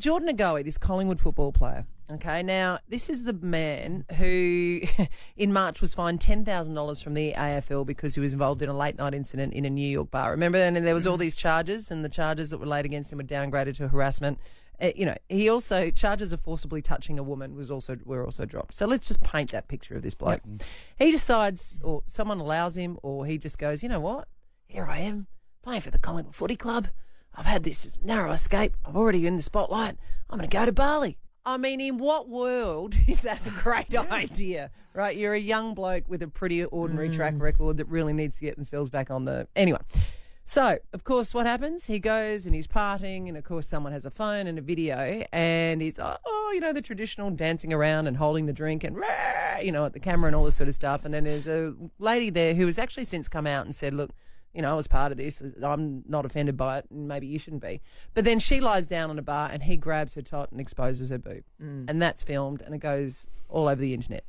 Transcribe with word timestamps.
Jordan 0.00 0.28
De 0.28 0.32
Goey, 0.32 0.64
this 0.64 0.78
Collingwood 0.78 1.20
football 1.20 1.52
player. 1.52 1.84
Okay, 2.10 2.42
now 2.42 2.78
this 2.88 3.10
is 3.10 3.24
the 3.24 3.34
man 3.34 4.06
who 4.16 4.80
in 5.36 5.52
March 5.52 5.82
was 5.82 5.94
fined 5.94 6.20
$10,000 6.20 7.04
from 7.04 7.14
the 7.14 7.34
AFL 7.34 7.84
because 7.84 8.14
he 8.14 8.20
was 8.20 8.32
involved 8.32 8.62
in 8.62 8.70
a 8.70 8.76
late 8.76 8.96
night 8.96 9.14
incident 9.14 9.52
in 9.52 9.66
a 9.66 9.70
New 9.70 9.86
York 9.86 10.10
bar. 10.10 10.30
Remember? 10.30 10.58
And 10.58 10.74
there 10.76 10.94
was 10.94 11.06
all 11.06 11.18
these 11.18 11.36
charges, 11.36 11.90
and 11.90 12.02
the 12.02 12.08
charges 12.08 12.48
that 12.50 12.58
were 12.58 12.66
laid 12.66 12.86
against 12.86 13.12
him 13.12 13.18
were 13.18 13.24
downgraded 13.24 13.76
to 13.76 13.88
harassment. 13.88 14.38
Uh, 14.80 14.90
you 14.96 15.04
know, 15.04 15.16
he 15.28 15.50
also 15.50 15.90
charges 15.90 16.32
of 16.32 16.40
forcibly 16.40 16.80
touching 16.80 17.18
a 17.18 17.22
woman 17.22 17.54
was 17.54 17.70
also 17.70 17.98
were 18.06 18.24
also 18.24 18.46
dropped. 18.46 18.72
So 18.72 18.86
let's 18.86 19.06
just 19.06 19.20
paint 19.20 19.52
that 19.52 19.68
picture 19.68 19.94
of 19.94 20.02
this 20.02 20.14
bloke. 20.14 20.40
He 20.98 21.10
decides, 21.10 21.78
or 21.82 22.02
someone 22.06 22.40
allows 22.40 22.76
him, 22.76 22.98
or 23.02 23.26
he 23.26 23.36
just 23.36 23.58
goes, 23.58 23.82
you 23.82 23.90
know 23.90 24.00
what? 24.00 24.28
Here 24.66 24.86
I 24.86 25.00
am 25.00 25.26
playing 25.62 25.82
for 25.82 25.90
the 25.90 25.98
Collingwood 25.98 26.34
Footy 26.34 26.56
Club. 26.56 26.88
I've 27.34 27.46
had 27.46 27.64
this 27.64 27.98
narrow 28.02 28.32
escape. 28.32 28.76
I'm 28.84 28.96
already 28.96 29.26
in 29.26 29.36
the 29.36 29.42
spotlight. 29.42 29.96
I'm 30.28 30.38
going 30.38 30.48
to 30.48 30.56
go 30.56 30.64
to 30.64 30.72
Bali. 30.72 31.18
I 31.44 31.56
mean, 31.56 31.80
in 31.80 31.98
what 31.98 32.28
world 32.28 32.96
is 33.08 33.22
that 33.22 33.40
a 33.46 33.50
great 33.50 33.94
idea? 33.94 34.70
Right? 34.92 35.16
You're 35.16 35.34
a 35.34 35.40
young 35.40 35.74
bloke 35.74 36.04
with 36.08 36.22
a 36.22 36.28
pretty 36.28 36.64
ordinary 36.64 37.08
hmm. 37.08 37.14
track 37.14 37.34
record 37.38 37.76
that 37.78 37.88
really 37.88 38.12
needs 38.12 38.38
to 38.38 38.44
get 38.44 38.56
themselves 38.56 38.90
back 38.90 39.10
on 39.10 39.24
the. 39.24 39.48
Anyway. 39.54 39.80
So, 40.44 40.80
of 40.92 41.04
course, 41.04 41.32
what 41.32 41.46
happens? 41.46 41.86
He 41.86 42.00
goes 42.00 42.44
and 42.44 42.52
he's 42.52 42.66
partying, 42.66 43.28
and 43.28 43.36
of 43.36 43.44
course, 43.44 43.68
someone 43.68 43.92
has 43.92 44.04
a 44.04 44.10
phone 44.10 44.48
and 44.48 44.58
a 44.58 44.60
video, 44.60 45.22
and 45.30 45.80
he's, 45.80 46.00
oh, 46.00 46.16
oh, 46.26 46.50
you 46.52 46.58
know, 46.58 46.72
the 46.72 46.82
traditional 46.82 47.30
dancing 47.30 47.72
around 47.72 48.08
and 48.08 48.16
holding 48.16 48.46
the 48.46 48.52
drink 48.52 48.82
and, 48.82 48.96
rah, 48.96 49.58
you 49.62 49.70
know, 49.70 49.84
at 49.84 49.92
the 49.92 50.00
camera 50.00 50.26
and 50.26 50.34
all 50.34 50.42
this 50.42 50.56
sort 50.56 50.66
of 50.66 50.74
stuff. 50.74 51.04
And 51.04 51.14
then 51.14 51.22
there's 51.22 51.46
a 51.46 51.72
lady 52.00 52.30
there 52.30 52.54
who 52.54 52.66
has 52.66 52.80
actually 52.80 53.04
since 53.04 53.28
come 53.28 53.46
out 53.46 53.64
and 53.64 53.76
said, 53.76 53.94
look, 53.94 54.10
you 54.54 54.62
know, 54.62 54.70
I 54.70 54.74
was 54.74 54.88
part 54.88 55.12
of 55.12 55.18
this. 55.18 55.42
I'm 55.62 56.02
not 56.08 56.26
offended 56.26 56.56
by 56.56 56.78
it, 56.78 56.86
and 56.90 57.06
maybe 57.06 57.26
you 57.26 57.38
shouldn't 57.38 57.62
be. 57.62 57.80
But 58.14 58.24
then 58.24 58.38
she 58.38 58.60
lies 58.60 58.86
down 58.86 59.10
on 59.10 59.18
a 59.18 59.22
bar, 59.22 59.48
and 59.52 59.62
he 59.62 59.76
grabs 59.76 60.14
her 60.14 60.22
tot 60.22 60.50
and 60.50 60.60
exposes 60.60 61.10
her 61.10 61.18
boob, 61.18 61.44
mm. 61.62 61.88
and 61.88 62.02
that's 62.02 62.22
filmed, 62.22 62.62
and 62.62 62.74
it 62.74 62.78
goes 62.78 63.26
all 63.48 63.68
over 63.68 63.80
the 63.80 63.94
internet. 63.94 64.24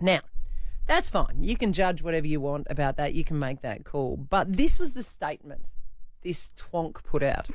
Now, 0.00 0.20
that's 0.86 1.08
fine. 1.08 1.42
You 1.42 1.56
can 1.56 1.72
judge 1.72 2.02
whatever 2.02 2.26
you 2.26 2.40
want 2.40 2.66
about 2.68 2.96
that. 2.96 3.14
You 3.14 3.24
can 3.24 3.38
make 3.38 3.62
that 3.62 3.84
call. 3.84 4.16
But 4.16 4.56
this 4.56 4.78
was 4.78 4.94
the 4.94 5.02
statement 5.02 5.70
this 6.24 6.50
twonk 6.56 7.04
put 7.04 7.22
out. 7.22 7.48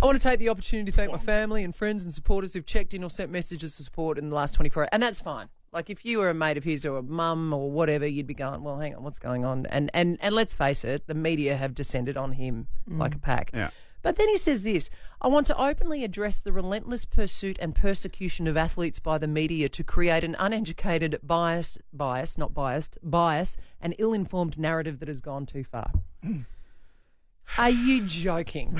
I 0.00 0.06
want 0.06 0.20
to 0.20 0.28
take 0.28 0.38
the 0.38 0.48
opportunity 0.48 0.90
to 0.90 0.96
thank 0.96 1.10
my 1.10 1.18
family 1.18 1.64
and 1.64 1.74
friends 1.74 2.04
and 2.04 2.12
supporters 2.12 2.54
who've 2.54 2.66
checked 2.66 2.94
in 2.94 3.02
or 3.02 3.10
sent 3.10 3.30
messages 3.30 3.78
of 3.78 3.84
support 3.84 4.18
in 4.18 4.28
the 4.30 4.36
last 4.36 4.52
24 4.52 4.84
hours. 4.84 4.88
And 4.92 5.02
that's 5.02 5.20
fine. 5.20 5.48
Like 5.76 5.90
if 5.90 6.06
you 6.06 6.20
were 6.20 6.30
a 6.30 6.34
mate 6.34 6.56
of 6.56 6.64
his 6.64 6.86
or 6.86 6.96
a 6.96 7.02
mum 7.02 7.52
or 7.52 7.70
whatever, 7.70 8.06
you'd 8.06 8.26
be 8.26 8.32
going, 8.32 8.62
well, 8.62 8.78
hang 8.78 8.94
on, 8.94 9.02
what's 9.02 9.18
going 9.18 9.44
on? 9.44 9.66
And 9.66 9.90
and 9.92 10.16
and 10.22 10.34
let's 10.34 10.54
face 10.54 10.84
it, 10.84 11.06
the 11.06 11.14
media 11.14 11.54
have 11.54 11.74
descended 11.74 12.16
on 12.16 12.32
him 12.32 12.68
like 12.88 13.14
a 13.14 13.18
mm. 13.18 13.22
pack. 13.22 13.50
Yeah. 13.52 13.68
But 14.00 14.16
then 14.16 14.26
he 14.30 14.38
says 14.38 14.62
this 14.62 14.88
I 15.20 15.28
want 15.28 15.46
to 15.48 15.62
openly 15.62 16.02
address 16.02 16.38
the 16.38 16.50
relentless 16.50 17.04
pursuit 17.04 17.58
and 17.60 17.74
persecution 17.74 18.46
of 18.46 18.56
athletes 18.56 19.00
by 19.00 19.18
the 19.18 19.26
media 19.26 19.68
to 19.68 19.84
create 19.84 20.24
an 20.24 20.34
uneducated, 20.38 21.18
bias, 21.22 21.78
bias, 21.92 22.38
not 22.38 22.54
biased, 22.54 22.96
bias, 23.02 23.58
an 23.78 23.92
ill 23.98 24.14
informed 24.14 24.58
narrative 24.58 24.98
that 25.00 25.08
has 25.08 25.20
gone 25.20 25.44
too 25.44 25.62
far. 25.62 25.90
Mm. 26.24 26.46
Are 27.58 27.70
you 27.70 28.02
joking? 28.02 28.76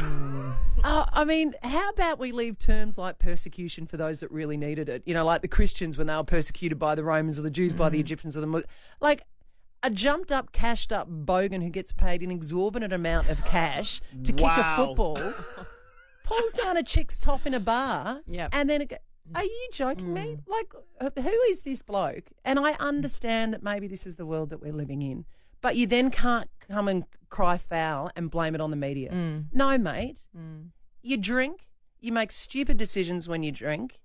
Uh, 0.85 1.07
I 1.13 1.25
mean, 1.25 1.55
how 1.63 1.89
about 1.91 2.19
we 2.19 2.31
leave 2.33 2.59
terms 2.59 2.99
like 2.99 3.19
persecution 3.19 3.87
for 3.87 3.97
those 3.97 4.21
that 4.21 4.31
really 4.31 4.57
needed 4.57 4.89
it? 4.89 5.03
You 5.07 5.15
know, 5.15 5.25
like 5.25 5.43
the 5.43 5.49
Christians 5.49 5.97
when 5.97 6.07
they 6.07 6.15
were 6.15 6.25
persecuted 6.25 6.79
by 6.79 6.95
the 6.95 7.03
Romans 7.03 7.39
or 7.39 7.43
the 7.43 7.51
Jews 7.51 7.75
by 7.75 7.89
the 7.89 7.99
Egyptians 7.99 8.37
or 8.37 8.41
the 8.43 8.65
like 9.01 9.23
a 9.83 9.91
jumped 9.91 10.31
up, 10.31 10.53
cashed 10.53 10.93
up 10.93 11.09
bogan 11.09 11.63
who 11.63 11.71
gets 11.71 11.93
paid 11.93 12.23
an 12.23 12.31
exorbitant 12.31 12.93
amount 12.93 13.29
of 13.31 13.43
cash 13.45 14.01
to 14.25 14.33
kick 14.33 14.41
a 14.41 14.61
Wow. 14.61 14.77
football 14.77 15.19
pulls 16.25 16.53
down 16.53 16.77
a 16.77 16.83
chick's 16.83 17.19
top 17.19 17.47
in 17.47 17.55
a 17.55 17.61
bar, 17.61 18.21
Yep. 18.27 18.51
and 18.53 18.69
then 18.69 18.83
it 18.83 18.89
go, 18.91 18.97
are 19.35 19.45
you 19.45 19.69
joking 19.73 20.13
me? 20.15 20.39
Like, 20.47 20.73
uh, 21.01 21.11
who 21.21 21.41
is 21.49 21.63
this 21.63 21.83
bloke? 21.83 22.31
And 22.45 22.59
I 22.59 22.73
understand 22.75 23.53
that 23.55 23.63
maybe 23.63 23.87
this 23.89 24.07
is 24.07 24.17
the 24.17 24.27
world 24.27 24.51
that 24.51 24.61
we're 24.61 24.73
living 24.73 25.03
in, 25.03 25.25
but 25.61 25.77
you 25.77 25.86
then 25.86 26.11
can't 26.11 26.48
come 26.61 26.89
and 26.89 27.05
cry 27.29 27.58
foul 27.58 28.11
and 28.17 28.30
blame 28.30 28.55
it 28.55 28.61
on 28.61 28.70
the 28.70 28.77
media. 28.77 29.11
Mm. 29.11 29.47
No, 29.53 29.77
mate. 29.79 30.19
Mm. 30.36 30.70
You 31.03 31.17
drink, 31.17 31.69
you 32.01 32.13
make 32.13 32.33
stupid 32.33 32.77
decisions 32.77 33.29
when 33.29 33.42
you 33.42 33.53
drink, 33.53 34.01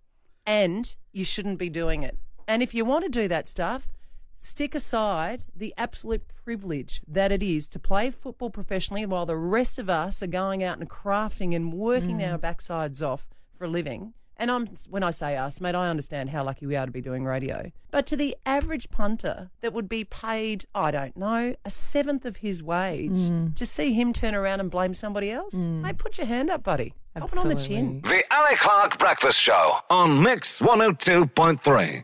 and 0.46 0.96
you 1.12 1.25
shouldn't 1.25 1.59
be 1.59 1.70
doing 1.70 2.03
it. 2.03 2.18
And 2.48 2.62
if 2.62 2.74
you 2.74 2.86
want 2.86 3.06
to 3.06 3.09
do 3.09 3.28
that 3.28 3.48
stuff, 3.48 3.90
stick 4.38 4.74
aside 4.74 5.44
the 5.56 5.74
absolute 5.78 6.24
privilege 6.44 7.02
that 7.08 7.31
it 7.31 7.44
is 7.44 7.68
to 7.68 7.80
play 7.80 8.09
football 8.09 8.50
professionally 8.50 9.06
while 9.06 9.25
the 9.25 9.38
rest 9.38 9.78
of 9.78 9.90
us 9.90 10.24
are 10.24 10.28
going 10.28 10.64
out 10.64 10.80
and 10.80 10.90
crafting 10.90 11.56
and 11.56 11.72
working 11.74 12.20
mm. 12.20 12.31
our 12.31 12.38
backsides 12.38 13.06
off 13.06 13.28
for 13.56 13.66
a 13.66 13.70
living. 13.70 14.14
And 14.41 14.50
I'm 14.50 14.66
when 14.90 15.03
I 15.03 15.12
say 15.12 15.38
us, 15.38 15.62
mate, 15.62 15.75
I 15.75 15.88
understand 15.88 16.31
how 16.31 16.44
lucky 16.44 16.66
we 16.66 16.75
are 16.75 16.88
to 16.88 16.91
be 16.91 17.00
doing 17.00 17.25
radio. 17.25 17.72
But 17.91 18.07
to 18.07 18.16
the 18.16 18.35
average 18.44 18.90
punter 18.90 19.52
that 19.62 19.72
would 19.72 19.88
be 19.88 20.03
paid, 20.03 20.66
I 20.74 20.90
don't 20.90 21.16
know, 21.16 21.56
a 21.63 21.69
seventh 21.69 22.25
of 22.25 22.38
his 22.38 22.63
wage 22.63 23.12
mm. 23.12 23.56
to 23.56 23.66
see 23.68 23.94
him 23.94 24.13
turn 24.13 24.34
around 24.34 24.59
and 24.59 24.72
blame 24.72 24.96
somebody 24.96 25.30
else, 25.30 25.53
mm. 25.53 25.81
mate, 25.81 26.00
put 26.00 26.18
your 26.18 26.25
hand 26.25 26.50
up, 26.50 26.63
buddy. 26.63 26.96
Pop 27.16 27.30
it 27.30 27.38
on 27.38 27.50
the 27.50 27.56
chin. 27.56 28.01
The 28.01 28.24
Ali 28.31 28.56
Clark 28.56 28.97
Breakfast 28.97 29.40
Show 29.40 29.75
on 29.91 30.24
Mix 30.24 30.59
102.3. 30.59 32.03